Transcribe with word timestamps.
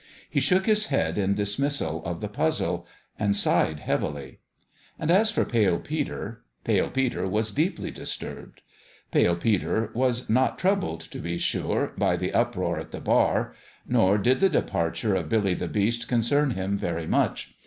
He 0.27 0.39
shook 0.39 0.65
his 0.65 0.87
head 0.87 1.19
in 1.19 1.35
dismissal 1.35 2.03
of 2.05 2.21
the 2.21 2.27
puzzle 2.27 2.87
and 3.19 3.35
sighed 3.35 3.81
heavily. 3.81 4.39
And 4.97 5.11
as 5.11 5.29
for 5.29 5.45
Pale 5.45 5.81
Peter 5.81 6.41
Pale 6.63 6.89
Peter 6.89 7.27
was 7.27 7.51
deeply 7.51 7.91
disturbed. 7.91 8.61
Pale 9.11 9.35
Peter 9.35 9.91
was 9.93 10.27
not 10.27 10.57
troubled, 10.57 11.01
to 11.01 11.19
be 11.19 11.37
sure, 11.37 11.93
by 11.99 12.15
the 12.17 12.33
uproar 12.33 12.79
in 12.79 12.89
the 12.89 12.99
bar; 12.99 13.53
nor 13.87 14.17
did 14.17 14.39
the 14.39 14.49
departure 14.49 15.13
of 15.13 15.29
Billy 15.29 15.53
the 15.53 15.67
Beast 15.67 16.07
concern 16.07 16.49
him 16.49 16.79
very 16.79 17.05
much. 17.05 17.53